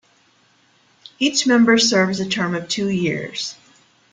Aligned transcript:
Each 1.19 1.45
member 1.45 1.77
serves 1.77 2.19
a 2.19 2.27
term 2.27 2.55
of 2.55 2.67
two 2.67 2.89
years. 2.89 3.55